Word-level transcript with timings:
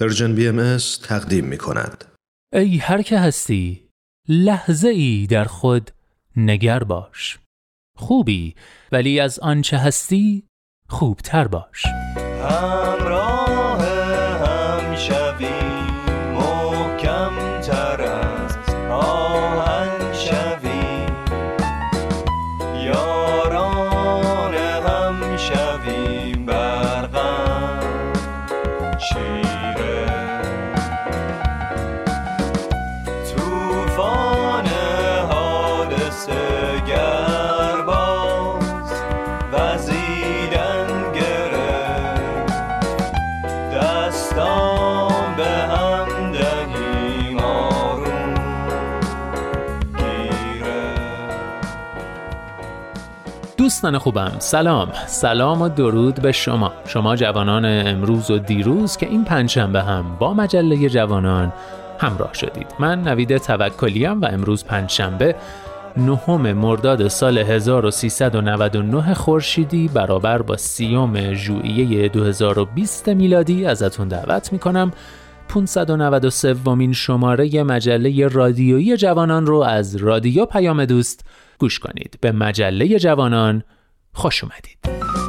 پرژن 0.00 0.34
بی 0.34 0.48
ام 0.48 0.76
تقدیم 1.02 1.44
می 1.44 1.58
کند. 1.58 2.04
ای 2.52 2.76
هر 2.76 3.02
که 3.02 3.18
هستی 3.18 3.88
لحظه 4.28 4.88
ای 4.88 5.26
در 5.30 5.44
خود 5.44 5.90
نگر 6.36 6.84
باش 6.84 7.38
خوبی 7.96 8.54
ولی 8.92 9.20
از 9.20 9.38
آنچه 9.38 9.78
هستی 9.78 10.44
خوبتر 10.88 11.48
باش 11.48 11.86
همراه 12.50 13.35
دوستان 53.76 53.98
خوبم. 53.98 54.32
سلام. 54.38 54.88
سلام 55.06 55.62
و 55.62 55.68
درود 55.68 56.22
به 56.22 56.32
شما. 56.32 56.72
شما 56.86 57.16
جوانان 57.16 57.64
امروز 57.64 58.30
و 58.30 58.38
دیروز 58.38 58.96
که 58.96 59.06
این 59.06 59.24
پنجشنبه 59.24 59.82
هم 59.82 60.16
با 60.18 60.34
مجله 60.34 60.88
جوانان 60.88 61.52
همراه 61.98 62.34
شدید. 62.34 62.66
من 62.78 63.02
نوید 63.02 63.36
توکلیم 63.36 64.20
و 64.20 64.26
امروز 64.26 64.64
پنجشنبه 64.64 65.34
نهم 65.96 66.52
مرداد 66.52 67.08
سال 67.08 67.38
1399 67.38 69.14
خورشیدی 69.14 69.88
برابر 69.88 70.42
با 70.42 70.56
سیوم 70.56 71.34
ژوئیه 71.34 72.08
2020 72.08 73.08
میلادی. 73.08 73.66
ازتون 73.66 74.08
دعوت 74.08 74.52
می‌کنم 74.52 74.92
593 75.48 76.54
ومین 76.54 76.92
شماره 76.92 77.62
مجله 77.62 78.28
رادیویی 78.28 78.96
جوانان 78.96 79.46
رو 79.46 79.56
از 79.56 79.96
رادیو 79.96 80.44
پیام 80.44 80.84
دوست 80.84 81.24
گوش 81.58 81.78
کنید. 81.78 82.18
به 82.20 82.32
مجله 82.32 82.98
جوانان 82.98 83.64
خوش 84.12 84.44
اومدید. 84.44 85.25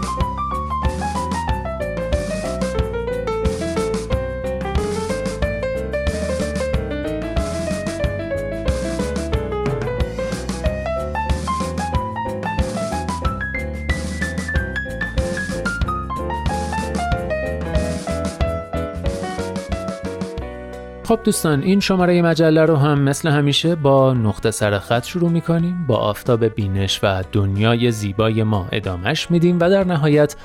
خب 21.07 21.19
دوستان 21.23 21.61
این 21.61 21.79
شماره 21.79 22.21
مجله 22.21 22.65
رو 22.65 22.75
هم 22.75 22.99
مثل 22.99 23.29
همیشه 23.29 23.75
با 23.75 24.13
نقطه 24.13 24.51
سر 24.51 24.79
خط 24.79 25.05
شروع 25.05 25.29
می‌کنیم 25.29 25.85
با 25.87 25.97
آفتاب 25.97 26.45
بینش 26.45 26.99
و 27.03 27.23
دنیای 27.31 27.91
زیبای 27.91 28.43
ما 28.43 28.67
ادامش 28.71 29.31
میدیم 29.31 29.57
و 29.59 29.69
در 29.69 29.83
نهایت 29.83 30.35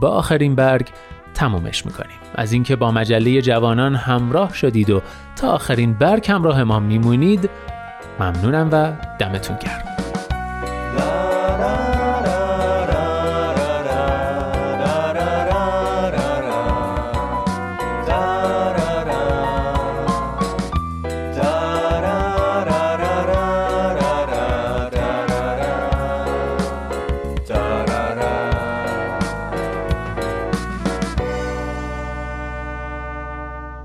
با 0.00 0.08
آخرین 0.08 0.54
برگ 0.54 0.88
تمومش 1.34 1.86
می‌کنیم. 1.86 2.16
از 2.34 2.52
اینکه 2.52 2.76
با 2.76 2.90
مجله 2.90 3.42
جوانان 3.42 3.94
همراه 3.94 4.54
شدید 4.54 4.90
و 4.90 5.02
تا 5.36 5.50
آخرین 5.52 5.92
برگ 5.94 6.30
همراه 6.30 6.64
ما 6.64 6.80
میمونید 6.80 7.50
ممنونم 8.20 8.68
و 8.72 8.92
دمتون 9.18 9.56
گرم. 9.56 9.91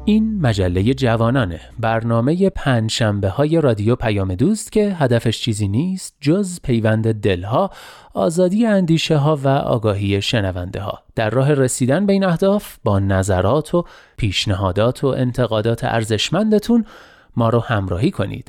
این 0.09 0.41
مجله 0.41 0.93
جوانانه. 0.93 1.59
برنامه 1.79 2.49
پنجشنبه 2.49 3.29
های 3.29 3.61
رادیو 3.61 3.95
پیام 3.95 4.35
دوست 4.35 4.71
که 4.71 4.95
هدفش 4.99 5.41
چیزی 5.41 5.67
نیست 5.67 6.15
جز 6.21 6.59
پیوند 6.63 7.21
دلها 7.21 7.71
آزادی 8.13 8.65
اندیشه 8.65 9.17
ها 9.17 9.35
و 9.35 9.47
آگاهی 9.47 10.21
شنونده 10.21 10.81
ها 10.81 11.03
در 11.15 11.29
راه 11.29 11.53
رسیدن 11.53 12.05
به 12.05 12.13
این 12.13 12.23
اهداف 12.23 12.77
با 12.83 12.99
نظرات 12.99 13.75
و 13.75 13.83
پیشنهادات 14.17 15.03
و 15.03 15.07
انتقادات 15.07 15.83
ارزشمندتون 15.83 16.85
ما 17.35 17.49
رو 17.49 17.59
همراهی 17.59 18.11
کنید. 18.11 18.47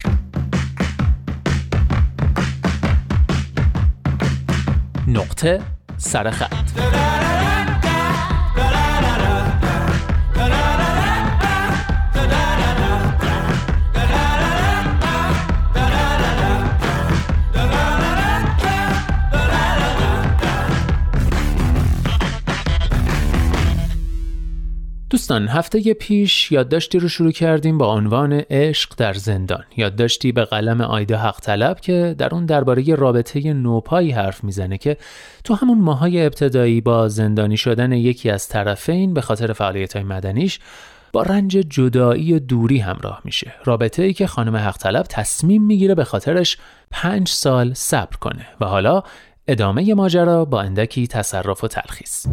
نقطه 5.09 5.61
سرخط 5.97 7.28
دوستان 25.29 25.49
هفته 25.49 25.95
پیش 25.95 26.53
یادداشتی 26.53 26.99
رو 26.99 27.09
شروع 27.09 27.33
کردیم 27.33 27.79
با 27.79 27.95
عنوان 27.95 28.33
عشق 28.33 28.95
در 28.97 29.13
زندان. 29.13 29.65
یادداشتی 29.77 30.33
به 30.33 30.45
قلم 30.45 30.81
آیده 30.81 31.17
حق 31.17 31.41
طلب 31.41 31.81
که 31.81 32.15
در 32.19 32.35
اون 32.35 32.47
درباره 32.47 32.95
رابطه 32.95 33.53
نوپایی 33.53 34.11
حرف 34.11 34.45
می‌زنه 34.45 34.79
که 34.79 34.97
تو 35.45 35.55
همون 35.55 35.79
ماهای 35.79 36.27
ابتدایی 36.27 36.81
با 36.81 37.09
زندانی 37.09 37.57
شدن 37.57 37.93
یکی 37.93 38.31
از 38.31 38.49
طرفین 38.49 39.15
به 39.15 39.21
خاطر 39.21 39.53
فعالیت 39.53 39.97
های 39.97 40.05
مدنیش 40.05 40.59
با 41.13 41.23
رنج 41.23 41.53
جدایی 41.53 42.33
و 42.33 42.39
دوری 42.39 42.79
همراه 42.79 43.21
میشه. 43.25 43.53
رابطه 43.65 44.03
ای 44.03 44.13
که 44.13 44.27
خانم 44.27 44.57
حق 44.57 44.77
طلب 44.77 45.07
تصمیم 45.09 45.63
می‌گیره 45.63 45.95
به 45.95 46.05
خاطرش 46.05 46.59
پنج 46.91 47.29
سال 47.29 47.75
صبر 47.75 48.17
کنه 48.17 48.47
و 48.61 48.67
حالا 48.67 49.03
ادامه 49.49 49.95
ماجرا 49.95 50.45
با 50.45 50.61
اندکی 50.61 51.07
تصرف 51.07 51.65
و 51.65 51.69
تلخیص. 51.69 52.27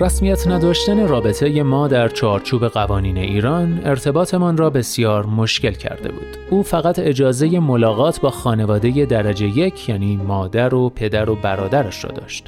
رسمیت 0.00 0.48
نداشتن 0.48 1.08
رابطه 1.08 1.62
ما 1.62 1.88
در 1.88 2.08
چارچوب 2.08 2.68
قوانین 2.68 3.16
ایران 3.16 3.80
ارتباطمان 3.84 4.56
را 4.56 4.70
بسیار 4.70 5.26
مشکل 5.26 5.70
کرده 5.70 6.08
بود. 6.08 6.36
او 6.50 6.62
فقط 6.62 6.98
اجازه 6.98 7.60
ملاقات 7.60 8.20
با 8.20 8.30
خانواده 8.30 9.06
درجه 9.06 9.46
یک 9.46 9.88
یعنی 9.88 10.16
مادر 10.16 10.74
و 10.74 10.88
پدر 10.88 11.30
و 11.30 11.34
برادرش 11.34 12.04
را 12.04 12.10
داشت. 12.10 12.46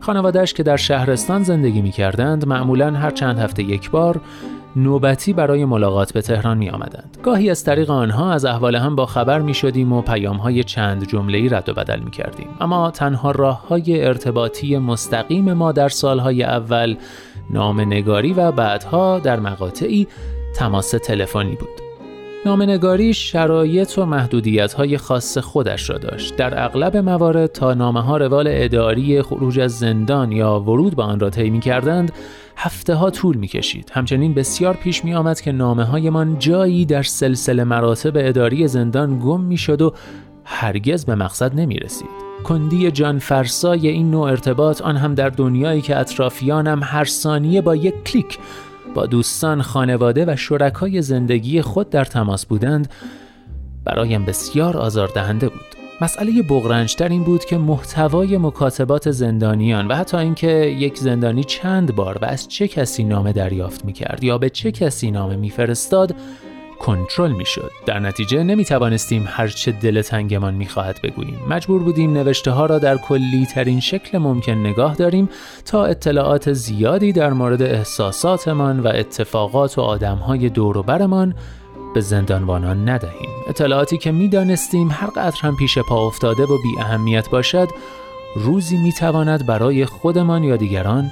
خانوادهش 0.00 0.52
که 0.52 0.62
در 0.62 0.76
شهرستان 0.76 1.42
زندگی 1.42 1.82
می 1.82 1.90
کردند 1.90 2.46
معمولا 2.46 2.90
هر 2.90 3.10
چند 3.10 3.38
هفته 3.38 3.62
یک 3.62 3.90
بار 3.90 4.20
نوبتی 4.76 5.32
برای 5.32 5.64
ملاقات 5.64 6.12
به 6.12 6.22
تهران 6.22 6.58
می 6.58 6.70
آمدند. 6.70 7.18
گاهی 7.22 7.50
از 7.50 7.64
طریق 7.64 7.90
آنها 7.90 8.32
از 8.32 8.44
احوال 8.44 8.76
هم 8.76 8.96
با 8.96 9.06
خبر 9.06 9.40
می 9.40 9.54
شدیم 9.54 9.92
و 9.92 10.02
پیام 10.02 10.36
های 10.36 10.64
چند 10.64 11.08
جمله 11.08 11.56
رد 11.56 11.68
و 11.68 11.74
بدل 11.74 12.00
می 12.00 12.10
کردیم. 12.10 12.48
اما 12.60 12.90
تنها 12.90 13.30
راه 13.30 13.68
های 13.68 14.04
ارتباطی 14.04 14.78
مستقیم 14.78 15.52
ما 15.52 15.72
در 15.72 15.88
سالهای 15.88 16.42
اول 16.42 16.96
نامنگاری 17.50 18.32
و 18.32 18.52
بعدها 18.52 19.18
در 19.18 19.40
مقاطعی 19.40 20.08
تماس 20.54 20.90
تلفنی 20.90 21.56
بود. 21.56 21.92
نامنگاری 22.46 23.14
شرایط 23.14 23.98
و 23.98 24.06
محدودیت 24.06 24.72
های 24.72 24.98
خاص 24.98 25.38
خودش 25.38 25.90
را 25.90 25.98
داشت. 25.98 26.36
در 26.36 26.64
اغلب 26.64 26.96
موارد 26.96 27.52
تا 27.52 27.74
نامه 27.74 28.00
ها 28.00 28.16
روال 28.16 28.46
اداری 28.50 29.22
خروج 29.22 29.60
از 29.60 29.78
زندان 29.78 30.32
یا 30.32 30.60
ورود 30.60 30.96
به 30.96 31.02
آن 31.02 31.20
را 31.20 31.30
طی 31.30 31.60
کردند 31.60 32.12
هفته 32.56 32.94
ها 32.94 33.10
طول 33.10 33.36
می 33.36 33.48
کشید. 33.48 33.90
همچنین 33.94 34.34
بسیار 34.34 34.74
پیش 34.74 35.04
می 35.04 35.14
آمد 35.14 35.40
که 35.40 35.52
نامه 35.52 35.84
هایمان 35.84 36.38
جایی 36.38 36.84
در 36.84 37.02
سلسله 37.02 37.64
مراتب 37.64 38.12
اداری 38.16 38.68
زندان 38.68 39.18
گم 39.18 39.40
می 39.40 39.56
شد 39.56 39.82
و 39.82 39.94
هرگز 40.44 41.04
به 41.04 41.14
مقصد 41.14 41.54
نمی 41.54 41.76
رسید. 41.76 42.22
کندی 42.44 42.90
جان 42.90 43.18
فرسای 43.18 43.88
این 43.88 44.10
نوع 44.10 44.30
ارتباط 44.30 44.82
آن 44.82 44.96
هم 44.96 45.14
در 45.14 45.28
دنیایی 45.28 45.80
که 45.80 45.98
اطرافیانم 45.98 46.80
هر 46.82 47.04
ثانیه 47.04 47.60
با 47.60 47.76
یک 47.76 48.04
کلیک 48.04 48.38
با 48.94 49.06
دوستان، 49.06 49.62
خانواده 49.62 50.24
و 50.28 50.36
شرکای 50.36 51.02
زندگی 51.02 51.62
خود 51.62 51.90
در 51.90 52.04
تماس 52.04 52.46
بودند 52.46 52.88
برایم 53.84 54.24
بسیار 54.24 54.76
آزاردهنده 54.76 55.48
بود. 55.48 55.81
مسئله 56.02 56.42
بغرنجتر 56.42 57.08
این 57.08 57.22
بود 57.22 57.44
که 57.44 57.58
محتوای 57.58 58.38
مکاتبات 58.38 59.10
زندانیان 59.10 59.86
و 59.86 59.94
حتی 59.94 60.16
اینکه 60.16 60.48
یک 60.78 60.98
زندانی 60.98 61.44
چند 61.44 61.94
بار 61.94 62.18
و 62.22 62.24
از 62.24 62.48
چه 62.48 62.68
کسی 62.68 63.04
نامه 63.04 63.32
دریافت 63.32 63.84
می 63.84 63.92
کرد 63.92 64.24
یا 64.24 64.38
به 64.38 64.50
چه 64.50 64.72
کسی 64.72 65.10
نامه 65.10 65.36
میفرستاد 65.36 66.14
کنترل 66.78 67.32
می‌شد. 67.32 67.70
در 67.86 67.98
نتیجه 67.98 68.42
نمی 68.42 68.64
توانستیم 68.64 69.24
هرچه 69.28 69.72
دل 69.72 70.02
تنگمان 70.02 70.54
می 70.54 70.66
خواهد 70.66 71.00
بگوییم. 71.02 71.38
مجبور 71.48 71.82
بودیم 71.82 72.12
نوشته 72.12 72.50
ها 72.50 72.66
را 72.66 72.78
در 72.78 72.96
کلی 72.96 73.46
ترین 73.54 73.80
شکل 73.80 74.18
ممکن 74.18 74.52
نگاه 74.52 74.94
داریم 74.94 75.28
تا 75.64 75.84
اطلاعات 75.84 76.52
زیادی 76.52 77.12
در 77.12 77.32
مورد 77.32 77.62
احساساتمان 77.62 78.80
و 78.80 78.88
اتفاقات 78.94 79.78
و 79.78 79.80
آدمهای 79.80 80.48
دور 80.48 80.78
و 80.78 80.82
برمان 80.82 81.34
به 81.94 82.00
زندانبانان 82.00 82.88
ندهیم. 82.88 83.30
اطلاعاتی 83.48 83.98
که 83.98 84.12
می 84.12 84.28
دانستیم 84.28 84.90
هر 84.90 85.06
قدر 85.06 85.40
هم 85.40 85.56
پیش 85.56 85.78
پا 85.78 86.06
افتاده 86.06 86.42
و 86.42 86.58
بی 86.62 86.80
اهمیت 86.80 87.30
باشد 87.30 87.68
روزی 88.36 88.76
می 88.76 88.92
تواند 88.92 89.46
برای 89.46 89.84
خودمان 89.84 90.44
یا 90.44 90.56
دیگران 90.56 91.10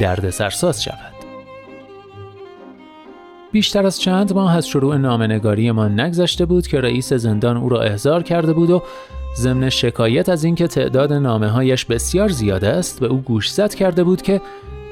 درد 0.00 0.30
سرساز 0.30 0.82
شود. 0.82 1.16
بیشتر 3.52 3.86
از 3.86 4.00
چند 4.00 4.32
ماه 4.32 4.56
از 4.56 4.68
شروع 4.68 4.96
نامنگاری 4.96 5.70
ما 5.70 5.88
نگذشته 5.88 6.46
بود 6.46 6.66
که 6.66 6.80
رئیس 6.80 7.12
زندان 7.12 7.56
او 7.56 7.68
را 7.68 7.80
احضار 7.80 8.22
کرده 8.22 8.52
بود 8.52 8.70
و 8.70 8.82
ضمن 9.36 9.68
شکایت 9.68 10.28
از 10.28 10.44
اینکه 10.44 10.66
تعداد 10.66 11.12
نامه 11.12 11.48
هایش 11.48 11.84
بسیار 11.84 12.28
زیاده 12.28 12.68
است 12.68 13.00
به 13.00 13.06
او 13.06 13.20
گوشزد 13.20 13.74
کرده 13.74 14.04
بود 14.04 14.22
که 14.22 14.40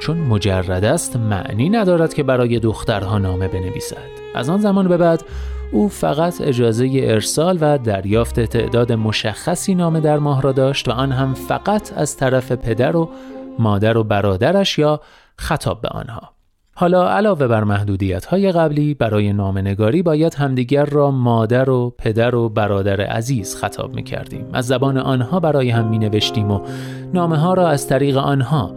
چون 0.00 0.18
مجرد 0.18 0.84
است 0.84 1.16
معنی 1.16 1.68
ندارد 1.68 2.14
که 2.14 2.22
برای 2.22 2.58
دخترها 2.58 3.18
نامه 3.18 3.48
بنویسد 3.48 4.23
از 4.34 4.48
آن 4.48 4.60
زمان 4.60 4.88
به 4.88 4.96
بعد 4.96 5.22
او 5.72 5.88
فقط 5.88 6.40
اجازه 6.40 6.90
ارسال 6.94 7.58
و 7.60 7.78
دریافت 7.78 8.40
تعداد 8.40 8.92
مشخصی 8.92 9.74
نامه 9.74 10.00
در 10.00 10.18
ماه 10.18 10.42
را 10.42 10.52
داشت 10.52 10.88
و 10.88 10.92
آن 10.92 11.12
هم 11.12 11.34
فقط 11.34 11.92
از 11.96 12.16
طرف 12.16 12.52
پدر 12.52 12.96
و 12.96 13.10
مادر 13.58 13.98
و 13.98 14.04
برادرش 14.04 14.78
یا 14.78 15.00
خطاب 15.38 15.80
به 15.80 15.88
آنها 15.88 16.34
حالا 16.76 17.08
علاوه 17.08 17.46
بر 17.46 17.64
محدودیت 17.64 18.24
های 18.24 18.52
قبلی 18.52 18.94
برای 18.94 19.32
نامنگاری 19.32 20.02
باید 20.02 20.34
همدیگر 20.34 20.84
را 20.84 21.10
مادر 21.10 21.70
و 21.70 21.94
پدر 21.98 22.34
و 22.34 22.48
برادر 22.48 23.00
عزیز 23.00 23.56
خطاب 23.56 23.94
می 23.94 24.02
کردیم. 24.02 24.46
از 24.52 24.66
زبان 24.66 24.98
آنها 24.98 25.40
برای 25.40 25.70
هم 25.70 25.88
می 25.88 25.98
نوشتیم 25.98 26.50
و 26.50 26.60
نامه 27.14 27.36
ها 27.36 27.54
را 27.54 27.68
از 27.68 27.88
طریق 27.88 28.16
آنها 28.16 28.74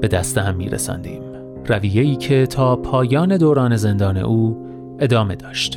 به 0.00 0.08
دست 0.08 0.38
هم 0.38 0.54
می 0.54 0.68
رسندیم. 0.68 1.22
رویه‌ای 1.66 2.16
که 2.16 2.46
تا 2.46 2.76
پایان 2.76 3.36
دوران 3.36 3.76
زندان 3.76 4.16
او 4.16 4.71
ادامه 5.02 5.34
داشت. 5.34 5.76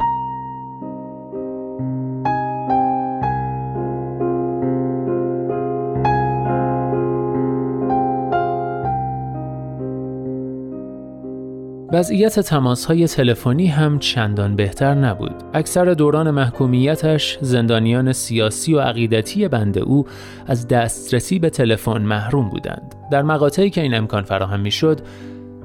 وضعیت 11.94 12.40
تماس 12.40 12.86
های 12.86 13.08
تلفنی 13.08 13.68
هم 13.68 14.00
چندان 14.00 14.56
بهتر 14.56 14.94
نبود. 14.94 15.44
اکثر 15.54 15.86
دوران 15.86 16.32
محکومیتش 16.32 17.38
زندانیان 17.42 18.14
سیاسی 18.14 18.74
و 18.74 18.80
عقیدتی 18.80 19.48
بند 19.48 19.78
او 19.78 20.06
از 20.48 20.68
دسترسی 20.68 21.40
به 21.40 21.50
تلفن 21.50 22.02
محروم 22.02 22.50
بودند. 22.50 22.96
در 23.12 23.22
مقاطعی 23.22 23.70
که 23.70 23.82
این 23.82 23.94
امکان 23.94 24.24
فراهم 24.24 24.60
می‌شد، 24.60 25.02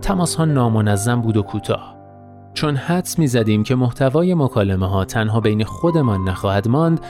تماس 0.03 0.35
ها 0.35 0.45
نامنظم 0.45 1.21
بود 1.21 1.37
و 1.37 1.43
کوتاه. 1.43 2.00
چون 2.55 2.77
حدس 2.77 3.19
می 3.19 3.27
زدیم 3.27 3.63
که 3.63 3.75
محتوای 3.75 4.35
مکالمه 4.35 4.89
ها 4.89 5.05
تنها 5.05 5.41
بین 5.41 5.65
خودمان 5.65 6.29
نخواهد 6.29 6.69
ماند، 6.69 7.01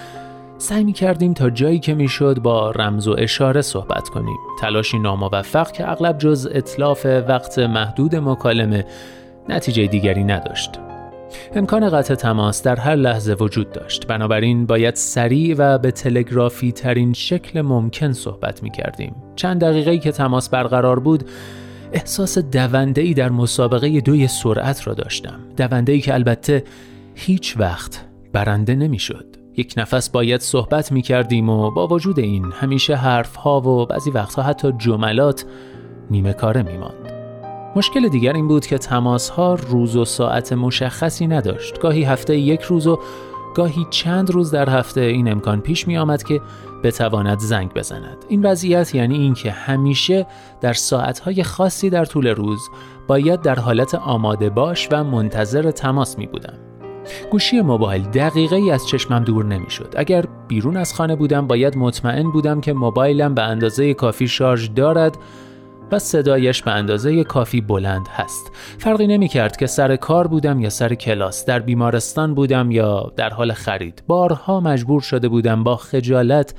سعی 0.58 0.84
می 0.84 0.92
کردیم 0.92 1.34
تا 1.34 1.50
جایی 1.50 1.78
که 1.78 1.94
می 1.94 2.08
شد 2.08 2.38
با 2.42 2.70
رمز 2.70 3.08
و 3.08 3.16
اشاره 3.18 3.62
صحبت 3.62 4.08
کنیم. 4.08 4.36
تلاشی 4.60 4.98
ناموفق 4.98 5.72
که 5.72 5.90
اغلب 5.90 6.18
جز 6.18 6.48
اطلاف 6.52 7.06
وقت 7.06 7.58
محدود 7.58 8.16
مکالمه 8.16 8.86
نتیجه 9.48 9.86
دیگری 9.86 10.24
نداشت. 10.24 10.70
امکان 11.54 11.90
قطع 11.90 12.14
تماس 12.14 12.62
در 12.62 12.76
هر 12.76 12.94
لحظه 12.94 13.36
وجود 13.40 13.72
داشت 13.72 14.06
بنابراین 14.06 14.66
باید 14.66 14.94
سریع 14.94 15.54
و 15.58 15.78
به 15.78 15.90
تلگرافی 15.90 16.72
ترین 16.72 17.12
شکل 17.12 17.60
ممکن 17.60 18.12
صحبت 18.12 18.62
می 18.62 18.70
کردیم. 18.70 19.14
چند 19.36 19.60
دقیقه 19.60 19.98
که 19.98 20.12
تماس 20.12 20.48
برقرار 20.48 21.00
بود 21.00 21.24
احساس 21.92 22.38
دونده 22.38 23.00
ای 23.00 23.14
در 23.14 23.28
مسابقه 23.28 24.00
دوی 24.00 24.28
سرعت 24.28 24.86
را 24.86 24.94
داشتم 24.94 25.40
دونده 25.56 25.92
ای 25.92 26.00
که 26.00 26.14
البته 26.14 26.64
هیچ 27.14 27.56
وقت 27.58 28.04
برنده 28.32 28.74
نمی‌شد. 28.74 29.26
یک 29.56 29.74
نفس 29.76 30.10
باید 30.10 30.40
صحبت 30.40 30.92
می 30.92 31.02
کردیم 31.02 31.48
و 31.48 31.70
با 31.70 31.86
وجود 31.86 32.18
این 32.18 32.52
همیشه 32.52 32.94
حرف 32.94 33.36
ها 33.36 33.60
و 33.60 33.86
بعضی 33.86 34.10
وقتها 34.10 34.42
حتی 34.42 34.72
جملات 34.78 35.44
نیمه 36.10 36.32
کاره 36.32 36.62
می 36.62 36.78
ماند. 36.78 37.12
مشکل 37.76 38.08
دیگر 38.08 38.32
این 38.32 38.48
بود 38.48 38.66
که 38.66 38.78
تماس 38.78 39.28
ها 39.28 39.54
روز 39.54 39.96
و 39.96 40.04
ساعت 40.04 40.52
مشخصی 40.52 41.26
نداشت. 41.26 41.78
گاهی 41.78 42.04
هفته 42.04 42.36
یک 42.36 42.62
روز 42.62 42.86
و 42.86 42.98
گاهی 43.54 43.86
چند 43.90 44.30
روز 44.30 44.50
در 44.50 44.70
هفته 44.70 45.00
این 45.00 45.30
امکان 45.32 45.60
پیش 45.60 45.88
می 45.88 45.98
آمد 45.98 46.22
که 46.22 46.40
بتواند 46.82 47.38
زنگ 47.38 47.74
بزند. 47.74 48.24
این 48.28 48.46
وضعیت 48.46 48.94
یعنی 48.94 49.18
اینکه 49.18 49.50
همیشه 49.50 50.26
در 50.60 50.72
ساعتهای 50.72 51.42
خاصی 51.42 51.90
در 51.90 52.04
طول 52.04 52.26
روز 52.26 52.60
باید 53.06 53.42
در 53.42 53.54
حالت 53.54 53.94
آماده 53.94 54.50
باش 54.50 54.88
و 54.92 55.04
منتظر 55.04 55.70
تماس 55.70 56.18
می 56.18 56.26
بودم. 56.26 56.58
گوشی 57.30 57.60
موبایل 57.60 58.02
دقیقه 58.02 58.56
ای 58.56 58.70
از 58.70 58.88
چشمم 58.88 59.24
دور 59.24 59.44
نمی‌شد. 59.44 59.94
اگر 59.96 60.24
بیرون 60.48 60.76
از 60.76 60.94
خانه 60.94 61.16
بودم 61.16 61.46
باید 61.46 61.76
مطمئن 61.76 62.30
بودم 62.30 62.60
که 62.60 62.72
موبایلم 62.72 63.34
به 63.34 63.42
اندازه 63.42 63.94
کافی 63.94 64.28
شارژ 64.28 64.68
دارد 64.76 65.16
و 65.92 65.98
صدایش 65.98 66.62
به 66.62 66.70
اندازه 66.70 67.24
کافی 67.24 67.60
بلند 67.60 68.08
هست. 68.08 68.52
فرقی 68.78 69.06
نمی 69.06 69.28
کرد 69.28 69.56
که 69.56 69.66
سر 69.66 69.96
کار 69.96 70.26
بودم 70.26 70.60
یا 70.60 70.70
سر 70.70 70.94
کلاس، 70.94 71.44
در 71.44 71.58
بیمارستان 71.58 72.34
بودم 72.34 72.70
یا 72.70 73.12
در 73.16 73.30
حال 73.30 73.52
خرید. 73.52 74.02
بارها 74.06 74.60
مجبور 74.60 75.00
شده 75.00 75.28
بودم 75.28 75.64
با 75.64 75.76
خجالت 75.76 76.54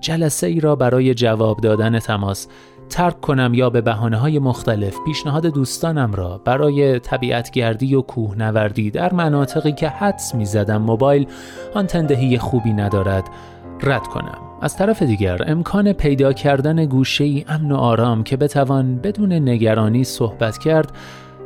جلسه 0.00 0.46
ای 0.46 0.60
را 0.60 0.76
برای 0.76 1.14
جواب 1.14 1.60
دادن 1.60 1.98
تماس 1.98 2.46
ترک 2.88 3.20
کنم 3.20 3.54
یا 3.54 3.70
به 3.70 3.80
بحانه 3.80 4.16
های 4.16 4.38
مختلف 4.38 4.96
پیشنهاد 5.06 5.46
دوستانم 5.46 6.12
را 6.12 6.38
برای 6.44 6.98
طبیعتگردی 6.98 7.94
و 7.94 8.00
کوهنوردی 8.00 8.90
در 8.90 9.12
مناطقی 9.12 9.72
که 9.72 9.88
حدس 9.88 10.34
می 10.34 10.44
زدم 10.44 10.82
موبایل 10.82 11.26
آن 11.74 11.86
تندهی 11.86 12.38
خوبی 12.38 12.72
ندارد 12.72 13.24
رد 13.82 14.06
کنم. 14.06 14.38
از 14.60 14.76
طرف 14.76 15.02
دیگر 15.02 15.44
امکان 15.46 15.92
پیدا 15.92 16.32
کردن 16.32 16.86
گوشه 16.86 17.24
ای 17.24 17.44
امن 17.48 17.72
و 17.72 17.76
آرام 17.76 18.24
که 18.24 18.36
بتوان 18.36 18.96
بدون 18.96 19.32
نگرانی 19.32 20.04
صحبت 20.04 20.58
کرد 20.58 20.92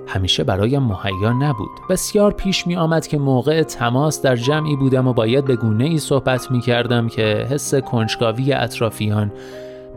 همیشه 0.07 0.45
برایم 0.45 0.83
مهیا 0.83 1.33
نبود 1.33 1.71
بسیار 1.91 2.33
پیش 2.33 2.67
می 2.67 2.77
آمد 2.77 3.07
که 3.07 3.19
موقع 3.19 3.63
تماس 3.63 4.23
در 4.23 4.37
جمعی 4.37 4.77
بودم 4.77 5.09
و 5.09 5.13
باید 5.13 5.45
به 5.45 5.57
گونه 5.57 5.85
ای 5.85 5.99
صحبت 5.99 6.51
می 6.51 6.61
کردم 6.61 7.09
که 7.09 7.47
حس 7.51 7.75
کنجکاوی 7.75 8.53
اطرافیان 8.53 9.33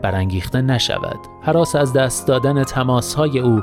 برانگیخته 0.02 0.62
نشود 0.62 1.18
حراس 1.42 1.76
از 1.76 1.92
دست 1.92 2.26
دادن 2.26 2.64
تماس 2.64 3.14
های 3.14 3.38
او 3.38 3.62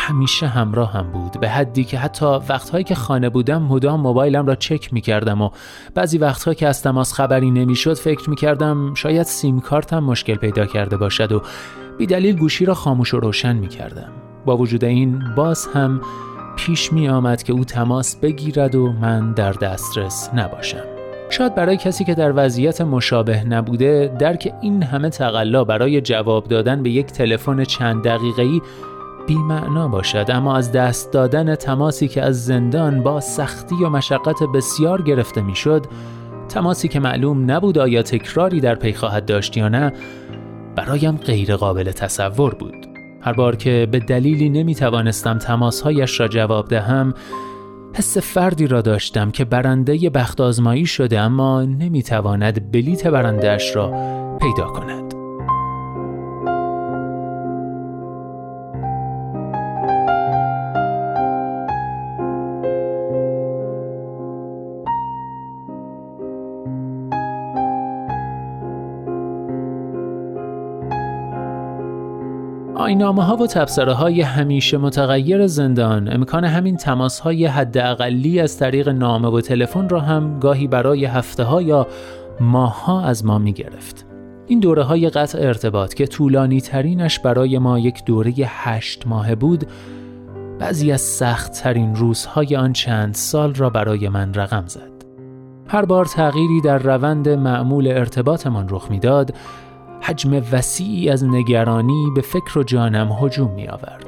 همیشه 0.00 0.46
همراه 0.46 0.92
هم 0.92 1.12
بود. 1.12 1.40
به 1.40 1.48
حدی 1.48 1.84
که 1.84 1.98
حتی 1.98 2.26
وقتهایی 2.26 2.84
که 2.84 2.94
خانه 2.94 3.28
بودم 3.28 3.62
مدام 3.62 4.00
موبایلم 4.00 4.46
را 4.46 4.54
چک 4.54 4.92
می 4.92 5.00
کردم 5.00 5.40
و 5.42 5.50
بعضی 5.94 6.18
وقتها 6.18 6.54
که 6.54 6.68
از 6.68 6.82
تماس 6.82 7.12
خبری 7.12 7.50
نمی‌شد 7.50 7.94
فکر 7.94 8.30
می 8.30 8.36
کردم 8.36 8.94
شاید 8.94 9.22
سیم 9.22 9.60
کارتم 9.60 9.98
مشکل 9.98 10.34
پیدا 10.34 10.66
کرده 10.66 10.96
باشد 10.96 11.32
و 11.32 11.42
بیدلیل 11.98 12.36
گوشی 12.36 12.64
را 12.64 12.74
خاموش 12.74 13.14
و 13.14 13.20
روشن 13.20 13.56
می 13.56 13.68
کردم 13.68 14.12
با 14.46 14.56
وجود 14.56 14.84
این 14.84 15.22
باز 15.36 15.68
هم 15.74 16.00
پیش 16.56 16.92
می 16.92 17.08
آمد 17.08 17.42
که 17.42 17.52
او 17.52 17.64
تماس 17.64 18.16
بگیرد 18.16 18.74
و 18.74 18.92
من 18.92 19.32
در 19.32 19.52
دسترس 19.52 20.30
نباشم. 20.34 20.84
شاید 21.30 21.54
برای 21.54 21.76
کسی 21.76 22.04
که 22.04 22.14
در 22.14 22.32
وضعیت 22.36 22.80
مشابه 22.80 23.44
نبوده 23.44 24.16
درک 24.18 24.54
این 24.62 24.82
همه 24.82 25.10
تقلا 25.10 25.64
برای 25.64 26.00
جواب 26.00 26.48
دادن 26.48 26.82
به 26.82 26.90
یک 26.90 27.06
تلفن 27.06 27.64
چند 27.64 28.04
دقیقه‌ای 28.04 28.60
بیمعنا 29.26 29.88
باشد 29.88 30.26
اما 30.28 30.56
از 30.56 30.72
دست 30.72 31.12
دادن 31.12 31.54
تماسی 31.54 32.08
که 32.08 32.22
از 32.22 32.44
زندان 32.44 33.02
با 33.02 33.20
سختی 33.20 33.74
و 33.74 33.88
مشقت 33.88 34.42
بسیار 34.54 35.02
گرفته 35.02 35.40
می‌شد 35.40 35.86
تماسی 36.48 36.88
که 36.88 37.00
معلوم 37.00 37.50
نبود 37.50 37.78
آیا 37.78 38.02
تکراری 38.02 38.60
در 38.60 38.74
پی 38.74 38.92
خواهد 38.92 39.26
داشت 39.26 39.56
یا 39.56 39.68
نه 39.68 39.92
برایم 40.76 41.16
غیر 41.16 41.56
قابل 41.56 41.92
تصور 41.92 42.54
بود. 42.54 42.86
هر 43.20 43.32
بار 43.32 43.56
که 43.56 43.88
به 43.90 43.98
دلیلی 43.98 44.48
نمی 44.48 44.74
توانستم 44.74 45.38
تماسهایش 45.38 46.20
را 46.20 46.28
جواب 46.28 46.68
دهم 46.68 47.14
حس 47.94 48.18
فردی 48.18 48.66
را 48.66 48.82
داشتم 48.82 49.30
که 49.30 49.44
برنده 49.44 50.10
بخت 50.10 50.40
آزمایی 50.40 50.86
شده 50.86 51.20
اما 51.20 51.62
نمی 51.62 52.02
تواند 52.02 52.72
بلیت 52.72 53.06
برندهش 53.06 53.76
را 53.76 53.92
پیدا 54.40 54.64
کند. 54.64 55.09
آینامه 72.90 73.24
ها 73.24 73.36
و 73.36 73.46
تبصره 73.46 73.92
های 73.92 74.20
همیشه 74.20 74.78
متغیر 74.78 75.46
زندان 75.46 76.12
امکان 76.12 76.44
همین 76.44 76.76
تماس 76.76 77.20
های 77.20 77.46
حداقلی 77.46 78.40
از 78.40 78.58
طریق 78.58 78.88
نامه 78.88 79.28
و 79.28 79.40
تلفن 79.40 79.88
را 79.88 80.00
هم 80.00 80.38
گاهی 80.38 80.66
برای 80.66 81.04
هفته 81.04 81.44
ها 81.44 81.62
یا 81.62 81.86
ماه 82.40 82.84
ها 82.84 83.02
از 83.02 83.24
ما 83.24 83.38
می 83.38 83.52
گرفت. 83.52 84.06
این 84.46 84.60
دوره 84.60 84.82
های 84.82 85.10
قطع 85.10 85.38
ارتباط 85.38 85.94
که 85.94 86.06
طولانی 86.06 86.60
ترینش 86.60 87.18
برای 87.18 87.58
ما 87.58 87.78
یک 87.78 88.04
دوره 88.04 88.34
هشت 88.46 89.06
ماه 89.06 89.34
بود 89.34 89.64
بعضی 90.58 90.92
از 90.92 91.00
سخت 91.00 91.52
ترین 91.52 91.94
روزهای 91.94 92.56
آن 92.56 92.72
چند 92.72 93.14
سال 93.14 93.54
را 93.54 93.70
برای 93.70 94.08
من 94.08 94.34
رقم 94.34 94.64
زد. 94.66 94.90
هر 95.68 95.84
بار 95.84 96.04
تغییری 96.04 96.60
در 96.60 96.78
روند 96.78 97.28
معمول 97.28 97.88
ارتباطمان 97.88 98.68
رخ 98.68 98.90
می‌داد، 98.90 99.34
حجم 100.00 100.42
وسیعی 100.52 101.10
از 101.10 101.24
نگرانی 101.24 102.10
به 102.14 102.20
فکر 102.20 102.58
و 102.58 102.62
جانم 102.62 103.12
هجوم 103.22 103.50
می 103.50 103.68
آورد. 103.68 104.06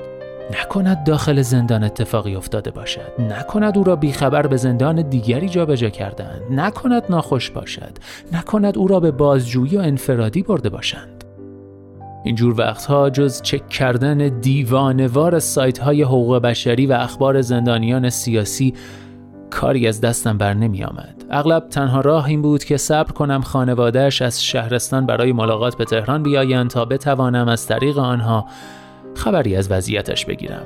نکند 0.53 1.05
داخل 1.05 1.43
زندان 1.43 1.85
اتفاقی 1.85 2.35
افتاده 2.35 2.71
باشد 2.71 3.13
نکند 3.19 3.79
او 3.79 3.85
را 3.85 3.97
بیخبر 3.97 4.47
به 4.47 4.57
زندان 4.57 5.03
دیگری 5.03 5.49
جابجا 5.49 5.89
کردند 5.89 6.41
نکند 6.51 7.03
ناخوش 7.11 7.51
باشد 7.51 7.93
نکند 8.33 8.79
او 8.79 8.89
را 8.89 9.01
به 9.01 9.11
بازجویی 9.11 9.77
و 9.77 9.81
انفرادی 9.81 10.43
برده 10.43 10.69
باشند 10.69 11.25
اینجور 12.25 12.61
وقتها 12.61 13.11
جز 13.11 13.43
چک 13.43 13.69
کردن 13.69 14.41
دیوانوار 14.41 15.39
سایت 15.39 15.79
های 15.79 16.03
حقوق 16.03 16.39
بشری 16.39 16.87
و 16.87 16.93
اخبار 16.93 17.41
زندانیان 17.41 18.11
سیاسی 18.11 18.75
کاری 19.51 19.87
از 19.89 20.01
دستم 20.01 20.39
بر 20.39 20.55
نمی 20.55 20.85
آمد. 20.85 21.22
اغلب 21.33 21.69
تنها 21.69 22.01
راه 22.01 22.27
این 22.27 22.43
بود 22.43 22.65
که 22.65 22.77
صبر 22.77 23.13
کنم 23.13 23.41
خانوادهش 23.41 24.23
از 24.23 24.45
شهرستان 24.45 25.07
برای 25.07 25.33
ملاقات 25.33 25.77
به 25.77 25.85
تهران 25.85 26.23
بیایند 26.23 26.71
تا 26.71 26.85
بتوانم 26.85 27.49
از 27.49 27.67
طریق 27.67 27.99
آنها 27.99 28.47
خبری 29.15 29.57
از 29.57 29.71
وضعیتش 29.71 30.27
بگیرم. 30.27 30.63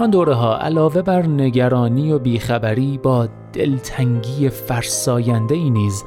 آن 0.00 0.10
دوره 0.10 0.34
ها 0.34 0.58
علاوه 0.58 1.02
بر 1.02 1.22
نگرانی 1.26 2.12
و 2.12 2.18
بیخبری 2.18 2.98
با 2.98 3.28
دلتنگی 3.52 4.48
فرساینده 4.48 5.54
ای 5.54 5.70
نیز 5.70 6.04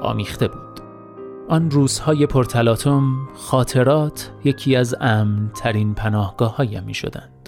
آمیخته 0.00 0.48
بود. 0.48 0.60
آن 1.48 1.70
روزهای 1.70 2.26
پرتلاتم 2.26 3.02
خاطرات 3.36 4.30
یکی 4.44 4.76
از 4.76 4.96
امن 5.00 5.50
ترین 5.54 5.94
پناهگاه 5.94 6.62
می 6.86 6.94
شدند. 6.94 7.39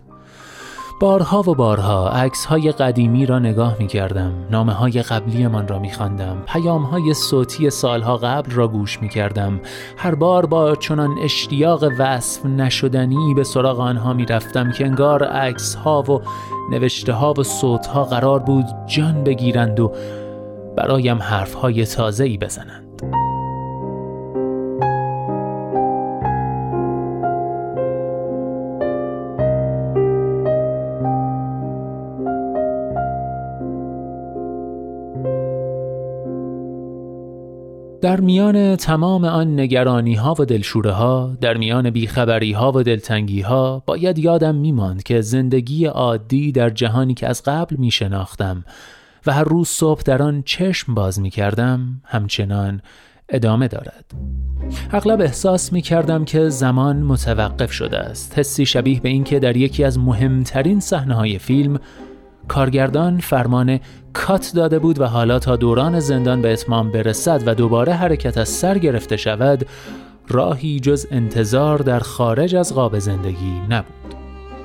بارها 1.00 1.40
و 1.40 1.54
بارها 1.54 2.08
عکس 2.08 2.44
های 2.44 2.72
قدیمی 2.72 3.26
را 3.26 3.38
نگاه 3.38 3.76
می 3.78 3.86
کردم 3.86 4.32
نامه 4.50 4.72
های 4.72 5.02
قبلی 5.02 5.46
من 5.46 5.68
را 5.68 5.78
می 5.78 5.90
خواندم 5.90 6.42
پیام 6.46 6.82
های 6.82 7.14
صوتی 7.14 7.70
سالها 7.70 8.16
قبل 8.16 8.50
را 8.50 8.68
گوش 8.68 9.02
می 9.02 9.08
کردم 9.08 9.60
هر 9.96 10.14
بار 10.14 10.46
با 10.46 10.76
چنان 10.76 11.18
اشتیاق 11.18 11.84
وصف 11.98 12.46
نشدنی 12.46 13.34
به 13.34 13.44
سراغ 13.44 13.80
آنها 13.80 14.12
می 14.12 14.26
رفتم 14.26 14.72
که 14.72 14.86
انگار 14.86 15.24
عکس 15.24 15.74
ها 15.74 16.02
و 16.02 16.20
نوشته 16.70 17.12
ها 17.12 17.34
و 17.38 17.42
صوت 17.42 17.86
ها 17.86 18.04
قرار 18.04 18.38
بود 18.38 18.66
جان 18.86 19.24
بگیرند 19.24 19.80
و 19.80 19.92
برایم 20.76 21.22
حرف 21.22 21.54
های 21.54 21.86
تازه 21.86 22.24
ای 22.24 22.38
بزنند. 22.38 23.21
در 38.02 38.20
میان 38.20 38.76
تمام 38.76 39.24
آن 39.24 39.60
نگرانی 39.60 40.14
ها 40.14 40.34
و 40.38 40.44
دلشوره 40.44 40.92
ها 40.92 41.36
در 41.40 41.56
میان 41.56 41.90
بیخبری 41.90 42.52
ها 42.52 42.72
و 42.72 42.82
دلتنگی 42.82 43.40
ها 43.40 43.82
باید 43.86 44.18
یادم 44.18 44.54
میماند 44.54 45.02
که 45.02 45.20
زندگی 45.20 45.84
عادی 45.86 46.52
در 46.52 46.70
جهانی 46.70 47.14
که 47.14 47.28
از 47.28 47.42
قبل 47.42 47.76
می 47.76 47.90
شناختم 47.90 48.64
و 49.26 49.32
هر 49.32 49.44
روز 49.44 49.68
صبح 49.68 50.02
در 50.02 50.22
آن 50.22 50.42
چشم 50.46 50.94
باز 50.94 51.20
می 51.20 51.30
کردم 51.30 52.00
همچنان 52.04 52.82
ادامه 53.28 53.68
دارد. 53.68 54.04
اغلب 54.92 55.20
احساس 55.20 55.72
می 55.72 55.82
کردم 55.82 56.24
که 56.24 56.48
زمان 56.48 56.96
متوقف 57.02 57.72
شده 57.72 57.98
است. 57.98 58.38
حسی 58.38 58.66
شبیه 58.66 59.00
به 59.00 59.08
اینکه 59.08 59.38
در 59.38 59.56
یکی 59.56 59.84
از 59.84 59.98
مهمترین 59.98 60.80
صحنه 60.80 61.14
های 61.14 61.38
فیلم 61.38 61.78
کارگردان 62.48 63.18
فرمان 63.18 63.80
کات 64.12 64.52
داده 64.54 64.78
بود 64.78 65.00
و 65.00 65.06
حالا 65.06 65.38
تا 65.38 65.56
دوران 65.56 66.00
زندان 66.00 66.42
به 66.42 66.52
اتمام 66.52 66.90
برسد 66.90 67.42
و 67.46 67.54
دوباره 67.54 67.92
حرکت 67.92 68.38
از 68.38 68.48
سر 68.48 68.78
گرفته 68.78 69.16
شود 69.16 69.66
راهی 70.28 70.80
جز 70.80 71.06
انتظار 71.10 71.78
در 71.78 72.00
خارج 72.00 72.54
از 72.54 72.74
قاب 72.74 72.98
زندگی 72.98 73.60
نبود. 73.70 74.14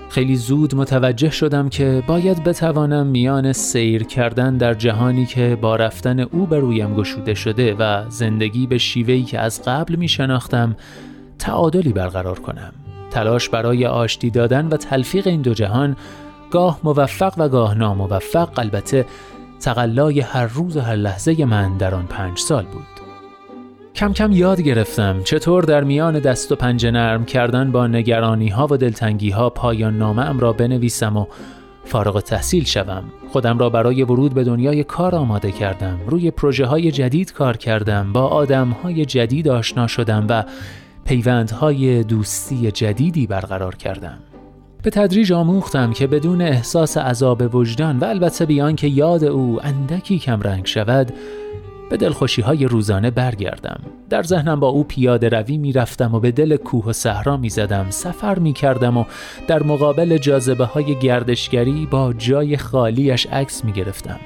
خیلی 0.10 0.36
زود 0.36 0.76
متوجه 0.76 1.30
شدم 1.30 1.70
که 1.70 2.04
باید 2.08 2.44
بتوانم 2.44 3.08
میان 3.08 3.54
سیر 3.54 4.04
کردن 4.04 4.58
در 4.58 4.74
جهانی 4.74 5.26
که 5.26 5.58
با 5.62 5.76
رفتن 5.76 6.20
او 6.20 6.46
به 6.46 6.60
رویم 6.60 6.96
گشوده 6.96 7.34
شده 7.34 7.76
و 7.80 8.10
زندگی 8.10 8.68
به 8.68 8.78
شیوهی 8.78 9.24
که 9.24 9.40
از 9.40 9.62
قبل 9.66 9.96
می 9.96 10.08
شناختم 10.08 10.76
تعادلی 11.40 11.94
برقرار 11.94 12.40
کنم. 12.40 12.74
تلاش 13.12 13.50
برای 13.50 13.86
آشتی 13.86 14.30
دادن 14.30 14.68
و 14.68 14.78
تلفیق 14.78 15.28
این 15.28 15.42
دو 15.42 15.54
جهان 15.54 15.96
گاه 16.52 16.80
موفق 16.84 17.34
و 17.38 17.50
گاه 17.50 17.76
ناموفق 17.76 18.60
البته 18.60 19.06
تقلای 19.60 20.20
هر 20.20 20.46
روز 20.46 20.78
و 20.78 20.82
هر 20.82 20.96
لحظه 20.96 21.46
من 21.46 21.78
در 21.78 21.96
آن 21.96 22.06
پنج 22.06 22.38
سال 22.38 22.66
بود. 22.66 23.08
کم 23.96 24.14
کم 24.14 24.32
یاد 24.32 24.62
گرفتم 24.62 25.24
چطور 25.24 25.64
در 25.64 25.84
میان 25.84 26.20
دست 26.20 26.52
و 26.52 26.56
پنجه 26.56 26.92
نرم 26.92 27.26
کردن 27.26 27.72
با 27.72 27.88
نگرانی 27.88 28.50
ها 28.50 28.68
و 28.72 28.78
دلتنگی 28.78 29.30
ها 29.30 29.50
پایان 29.50 29.98
نامه 29.98 30.22
ام 30.22 30.40
را 30.40 30.54
بنویسم 30.54 31.18
و 31.18 31.26
فارغ 31.86 32.20
تحصیل 32.20 32.64
شوم. 32.64 33.04
خودم 33.32 33.58
را 33.58 33.70
برای 33.70 34.04
ورود 34.04 34.34
به 34.34 34.44
دنیای 34.44 34.84
کار 34.84 35.16
آماده 35.16 35.52
کردم. 35.52 36.00
روی 36.08 36.32
پروژه 36.32 36.66
های 36.66 36.92
جدید 36.92 37.34
کار 37.34 37.58
کردم 37.58 38.14
با 38.14 38.28
آدم 38.28 38.70
های 38.70 39.06
جدید 39.06 39.50
آشنا 39.50 39.88
شدم 39.88 40.26
و 40.30 40.44
پیوندهای 41.06 42.04
دوستی 42.04 42.72
جدیدی 42.72 43.28
برقرار 43.28 43.76
کردم. 43.76 44.18
به 44.84 44.90
تدریج 44.90 45.34
آموختم 45.34 45.94
که 45.94 46.08
بدون 46.08 46.42
احساس 46.42 46.98
عذاب 46.98 47.56
وجدان 47.56 48.00
و 48.00 48.06
البته 48.06 48.46
بیان 48.46 48.76
که 48.76 48.88
یاد 48.88 49.24
او 49.24 49.60
اندکی 49.64 50.20
کم 50.20 50.42
رنگ 50.42 50.66
شود 50.66 51.14
به 51.90 51.98
دلخوشی 51.98 52.42
های 52.42 52.66
روزانه 52.66 53.12
برگردم. 53.12 53.80
در 54.10 54.24
ذهنم 54.24 54.60
با 54.60 54.68
او 54.68 54.84
پیاده 54.84 55.30
روی 55.30 55.58
می 55.58 55.74
رفتم 55.74 56.16
و 56.16 56.20
به 56.20 56.32
دل 56.32 56.56
کوه 56.56 56.86
و 56.86 56.94
صحرا 56.94 57.38
می 57.38 57.50
زدم 57.50 57.86
سفر 57.90 58.40
می 58.40 58.54
کردم 58.54 58.98
و 58.98 59.06
در 59.48 59.64
مقابل 59.64 60.18
جاذبه 60.18 60.66
های 60.66 61.00
گردشگری 61.00 61.88
با 61.92 62.14
جای 62.14 62.58
خالیش 62.58 63.28
عکس 63.28 63.66
می 63.66 63.72
گرفتم 63.72 64.20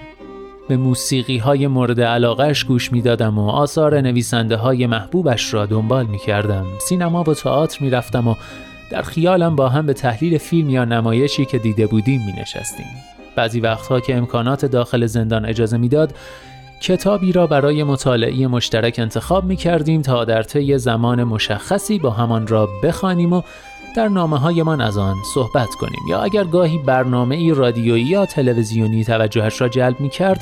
به 0.70 0.78
موسیقی 0.78 1.38
های 1.38 1.68
مورد 1.68 2.02
علاقهش 2.02 2.64
گوش 2.64 2.92
می 2.92 3.02
دادم 3.02 3.40
و 3.40 3.50
آثار 3.50 4.02
نویسنده 4.02 4.56
های 4.56 4.88
محبوبش 4.88 5.54
را 5.54 5.66
دنبال 5.66 6.06
می 6.06 6.18
کردم 6.18 6.66
سینما 6.80 7.24
و 7.24 7.34
تئاتر 7.34 7.84
می 7.84 7.90
رفتم 7.90 8.28
و 8.28 8.36
در 8.92 9.02
خیالم 9.02 9.56
با 9.56 9.70
هم 9.70 9.86
به 9.86 9.94
تحلیل 9.94 10.38
فیلم 10.38 10.70
یا 10.70 10.86
نمایشی 10.86 11.46
که 11.46 11.58
دیده 11.58 11.88
بودیم 11.88 12.26
می 12.26 12.42
نشستیم. 12.42 12.86
بعضی 13.36 13.60
وقتها 13.60 14.00
که 14.00 14.16
امکانات 14.16 14.66
داخل 14.66 15.06
زندان 15.06 15.46
اجازه 15.46 15.78
می‌داد 15.78 16.14
کتابی 16.82 17.32
را 17.32 17.48
برای 17.48 17.84
مطالعه 17.84 18.48
مشترک 18.48 18.96
انتخاب 19.00 19.46
می 19.46 19.56
کردیم 19.56 20.02
تا 20.02 20.26
در 20.26 20.44
طی 20.44 20.78
زمان 20.78 21.24
مشخصی 21.24 22.00
با 22.00 22.10
همان 22.10 22.48
را 22.48 22.70
بخوانیم 22.84 23.34
و 23.34 23.42
در 23.96 24.08
نامه 24.08 24.38
هایمان 24.38 24.82
از 24.82 24.98
آن 24.98 25.16
صحبت 25.34 25.70
کنیم 25.70 26.02
یا 26.10 26.20
اگر 26.20 26.44
گاهی 26.44 26.78
برنامه 26.78 27.36
ای 27.36 27.54
رادیویی 27.54 28.04
یا 28.04 28.26
تلویزیونی 28.26 29.04
توجهش 29.04 29.62
را 29.62 29.70
جلب 29.70 30.00
می 30.00 30.10
کرد 30.10 30.42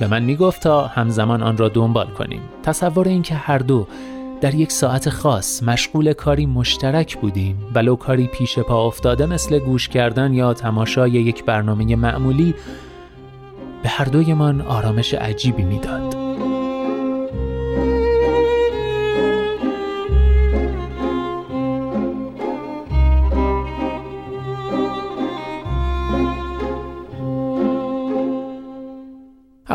به 0.00 0.06
من 0.06 0.22
می 0.22 0.36
گفت 0.36 0.62
تا 0.62 0.86
همزمان 0.86 1.42
آن 1.42 1.56
را 1.56 1.68
دنبال 1.68 2.06
کنیم 2.06 2.40
تصور 2.62 3.08
اینکه 3.08 3.34
هر 3.34 3.58
دو 3.58 3.86
در 4.40 4.54
یک 4.54 4.72
ساعت 4.72 5.10
خاص 5.10 5.62
مشغول 5.62 6.12
کاری 6.12 6.46
مشترک 6.46 7.16
بودیم 7.16 7.56
ولو 7.74 7.96
کاری 7.96 8.26
پیش 8.26 8.58
پا 8.58 8.86
افتاده 8.86 9.26
مثل 9.26 9.58
گوش 9.58 9.88
کردن 9.88 10.34
یا 10.34 10.54
تماشای 10.54 11.10
یک 11.10 11.44
برنامه 11.44 11.96
معمولی 11.96 12.54
به 13.82 13.88
هر 13.88 14.04
دویمان 14.04 14.60
آرامش 14.60 15.14
عجیبی 15.14 15.62
می‌داد. 15.62 16.25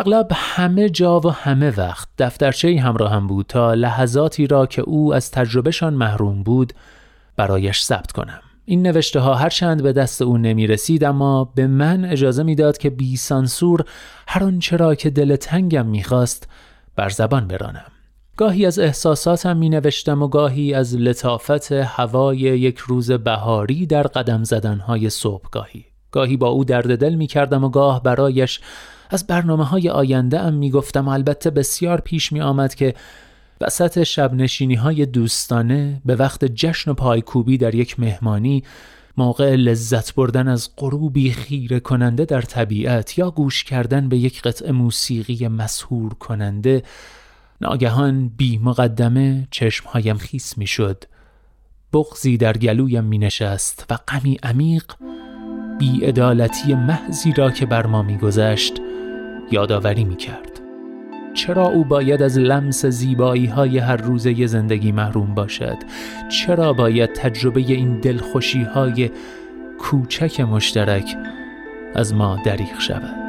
اغلب 0.02 0.28
همه 0.34 0.90
جا 0.90 1.20
و 1.20 1.30
همه 1.30 1.74
وقت 1.78 2.08
دفترچه 2.18 2.80
همراه 2.80 3.12
هم 3.12 3.28
بود 3.28 3.46
تا 3.46 3.74
لحظاتی 3.74 4.48
را 4.48 4.66
که 4.66 4.82
او 4.82 5.14
از 5.14 5.32
تجربهشان 5.32 5.94
محروم 5.94 6.44
بود 6.44 6.74
برایش 7.38 7.84
ثبت 7.84 8.12
کنم. 8.12 8.40
این 8.66 8.88
نوشته 8.88 9.20
ها 9.20 9.36
هرچند 9.36 9.84
به 9.84 9.94
دست 9.94 10.22
او 10.22 10.38
نمی 10.38 10.68
رسید 10.68 11.04
اما 11.04 11.52
به 11.56 11.68
من 11.68 12.06
اجازه 12.06 12.44
می‌داد 12.44 12.78
که 12.78 12.90
بی 12.90 13.18
سانسور 13.18 13.86
هر 14.28 14.44
آنچه 14.44 14.78
را 14.78 14.96
که 14.96 15.10
دل 15.10 15.36
تنگم 15.36 15.86
می‌خواست 15.86 16.48
بر 16.96 17.10
زبان 17.10 17.48
برانم. 17.48 17.92
گاهی 18.38 18.66
از 18.66 18.80
احساساتم 18.80 19.58
می 19.58 19.70
نوشتم 19.70 20.22
و 20.22 20.28
گاهی 20.28 20.74
از 20.74 20.96
لطافت 20.96 21.72
هوای 21.72 22.38
یک 22.38 22.78
روز 22.78 23.12
بهاری 23.12 23.86
در 23.86 24.04
قدم 24.04 24.44
زدنهای 24.44 25.10
صبحگاهی. 25.10 25.86
گاهی 26.12 26.38
با 26.38 26.48
او 26.48 26.64
درد 26.64 26.98
دل 26.98 27.16
می 27.16 27.28
کردم 27.28 27.64
و 27.64 27.70
گاه 27.70 28.04
برایش 28.04 28.60
از 29.12 29.28
برنامه 29.28 29.66
های 29.66 29.90
آینده 29.90 30.40
ام 30.40 30.54
می 30.54 30.72
گفتم 30.72 31.08
البته 31.08 31.50
بسیار 31.50 32.02
پیش 32.02 32.32
می 32.32 32.42
آمد 32.42 32.76
که 32.76 32.94
وسط 33.62 34.04
شب 34.04 34.42
های 34.78 35.06
دوستانه 35.06 36.02
به 36.06 36.16
وقت 36.16 36.46
جشن 36.46 36.92
و 36.92 36.94
پایکوبی 36.94 37.58
در 37.58 37.76
یک 37.76 38.00
مهمانی 38.00 38.64
موقع 39.18 39.56
لذت 39.56 40.16
بردن 40.16 40.48
از 40.48 40.70
غروبی 40.78 41.32
خیره 41.32 41.80
کننده 41.80 42.26
در 42.26 42.42
طبیعت 42.42 43.18
یا 43.18 43.32
گوش 43.32 43.64
کردن 43.64 44.10
به 44.10 44.18
یک 44.18 44.42
قطع 44.42 44.72
موسیقی 44.72 45.48
مسهور 45.48 46.14
کننده 46.14 46.84
ناگهان 47.62 48.28
بی 48.28 48.58
مقدمه 48.58 49.48
چشمهایم 49.52 50.18
خیس 50.18 50.58
می 50.58 50.68
شد 50.68 51.04
بغزی 51.94 52.38
در 52.38 52.58
گلویم 52.58 53.04
می 53.04 53.18
نشست 53.18 53.86
و 53.90 53.98
غمی 54.08 54.38
عمیق 54.44 54.86
بی 55.80 56.06
ادالتی 56.06 56.74
محضی 56.74 57.34
را 57.34 57.52
که 57.52 57.66
بر 57.66 57.88
ما 57.88 58.02
می 58.02 58.18
گذشت 58.18 58.74
یادآوری 59.54 60.04
می 60.04 60.16
کرد 60.16 60.62
چرا 61.34 61.68
او 61.68 61.84
باید 61.84 62.22
از 62.22 62.40
لمس 62.40 62.86
زیبایی 62.86 63.46
های 63.46 63.78
هر 63.78 63.98
روزه 63.98 64.48
زندگی 64.48 64.92
محروم 64.92 65.36
باشد؟ 65.36 65.78
چرا 66.30 66.74
باید 66.74 67.14
تجربه 67.14 67.60
این 67.60 68.00
دلخوشی 68.00 68.64
های 68.64 69.10
کوچک 69.80 70.40
مشترک 70.40 71.18
از 71.96 72.14
ما 72.14 72.40
دریغ 72.46 72.80
شود؟ 72.80 73.22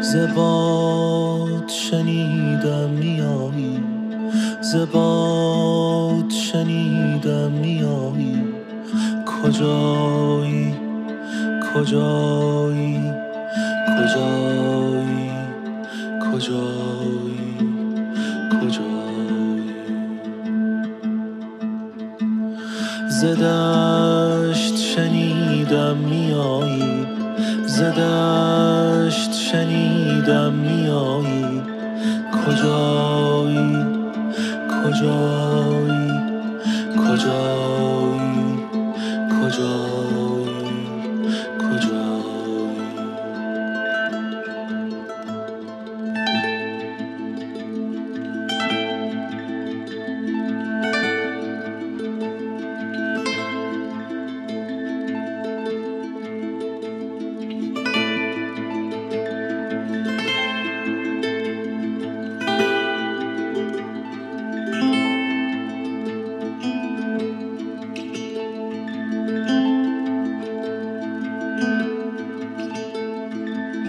زباد 0.00 1.68
شنیدم 1.68 2.90
میایی 2.90 3.84
زباد 4.60 6.21
شنیدم 6.52 7.50
میایی 7.50 8.36
کجایی؟ 9.26 10.74
کجایی؟ 11.74 13.00
کجایی؟ 13.96 15.30
کجایی؟ 16.32 17.58
کجایی؟ 18.50 19.70
زدشت 23.08 24.76
شنیدم 24.76 25.96
میایی 25.96 27.06
زدشت 27.66 29.32
شنیدم 29.32 30.52
میایی 30.52 31.62
کجایی؟ 32.46 33.76
کجایی؟ 34.84 35.71
کجایی؟ 37.12 38.66
کجایی 39.42 39.91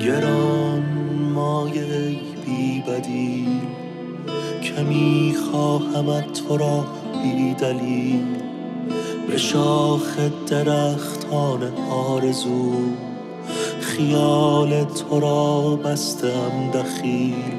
گران 0.06 0.84
مایه 1.34 2.20
بی 2.46 2.84
بدیل 2.88 3.62
کمی 4.64 5.36
خواهمت 5.52 6.34
تو 6.34 6.58
را 6.58 6.86
بی 7.24 7.54
دلیل. 7.54 8.26
به 9.28 9.38
شاخ 9.38 10.20
درختان 10.48 11.62
آرزو. 11.90 12.74
خیال 13.80 14.84
تو 14.84 15.20
را 15.20 15.76
بستم 15.76 16.72
دخیل. 16.74 17.54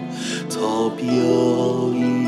تا 0.50 0.88
بیایی 0.88 2.23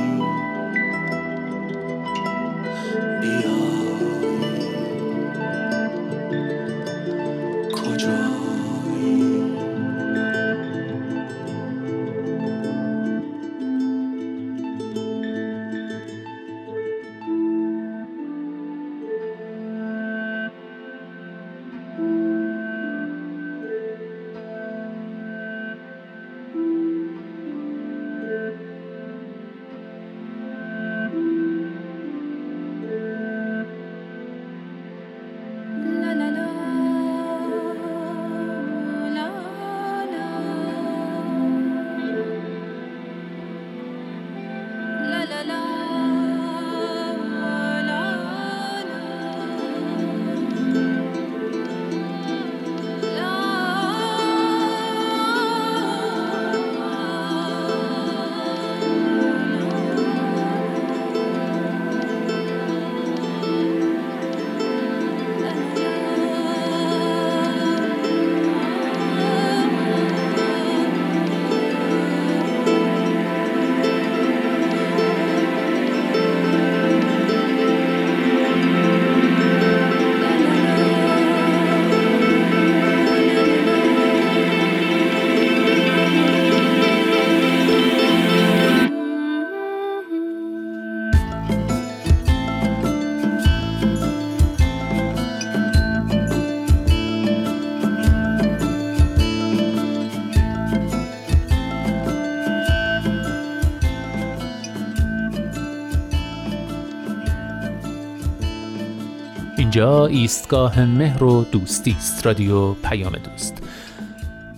اینجا 109.76 110.06
ایستگاه 110.06 110.84
مهر 110.84 111.24
و 111.24 111.44
دوستی 111.44 111.96
است. 111.98 112.26
رادیو 112.26 112.72
پیام 112.72 113.12
دوست. 113.12 113.62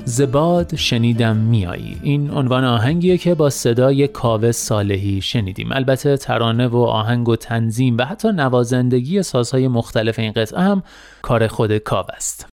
زباد 0.04 0.76
شنیدم 0.76 1.36
میایی. 1.36 2.00
این 2.02 2.30
عنوان 2.30 2.64
آهنگیه 2.64 3.18
که 3.18 3.34
با 3.34 3.50
صدای 3.50 4.08
کاوه 4.08 4.52
صالحی 4.52 5.20
شنیدیم. 5.20 5.72
البته 5.72 6.16
ترانه 6.16 6.66
و 6.66 6.76
آهنگ 6.76 7.28
و 7.28 7.36
تنظیم 7.36 7.96
و 7.98 8.04
حتی 8.04 8.28
نوازندگی 8.28 9.22
سازهای 9.22 9.68
مختلف 9.68 10.18
این 10.18 10.32
قطعه 10.32 10.60
هم 10.60 10.82
کار 11.22 11.46
خود 11.46 11.78
کاوه 11.78 12.14
است. 12.14 12.57